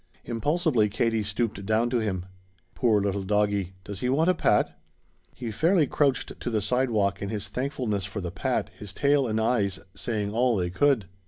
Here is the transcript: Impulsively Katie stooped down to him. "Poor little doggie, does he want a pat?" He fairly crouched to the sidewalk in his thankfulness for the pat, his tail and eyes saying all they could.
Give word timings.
Impulsively 0.25 0.89
Katie 0.89 1.21
stooped 1.21 1.63
down 1.63 1.87
to 1.91 1.99
him. 1.99 2.25
"Poor 2.73 2.99
little 2.99 3.21
doggie, 3.21 3.73
does 3.83 3.99
he 3.99 4.09
want 4.09 4.31
a 4.31 4.33
pat?" 4.33 4.75
He 5.35 5.51
fairly 5.51 5.85
crouched 5.85 6.39
to 6.39 6.49
the 6.49 6.59
sidewalk 6.59 7.21
in 7.21 7.29
his 7.29 7.49
thankfulness 7.49 8.05
for 8.05 8.19
the 8.19 8.31
pat, 8.31 8.71
his 8.75 8.93
tail 8.93 9.27
and 9.27 9.39
eyes 9.39 9.79
saying 9.93 10.33
all 10.33 10.55
they 10.57 10.71
could. 10.71 11.07